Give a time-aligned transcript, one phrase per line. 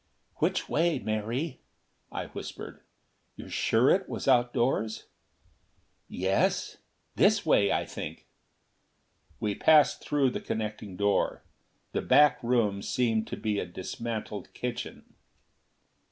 [0.37, 1.59] "Which way, Mary?"
[2.11, 2.81] I whispered.
[3.35, 5.05] "You're sure it was outdoors?"
[6.09, 6.77] "Yes.
[7.15, 8.25] This way, I think."
[9.39, 11.43] We passed through the connecting door.
[11.91, 15.13] The back room seemed to be a dismantled kitchen.